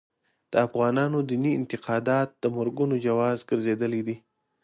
د 0.51 0.53
افغانانو 0.67 1.17
دیني 1.29 1.51
اعتقادات 1.57 2.29
د 2.43 2.45
مرګونو 2.57 2.95
جواز 3.05 3.37
ګرځېدلي 3.49 4.01
دي. 4.07 4.15